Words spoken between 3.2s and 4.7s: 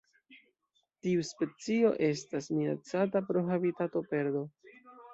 pro habitatoperdo.